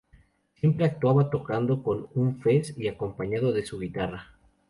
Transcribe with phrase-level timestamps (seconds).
[0.55, 4.33] Siempre actuaba tocado con un fez y acompañado de su guitarra.